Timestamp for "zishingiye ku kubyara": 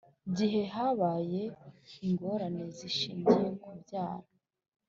2.77-4.27